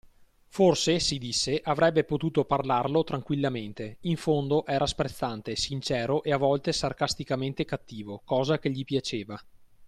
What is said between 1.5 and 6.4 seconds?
avrebbe potuto parlarlo tranquillamente: in fondo, era sprezzante, sincero e a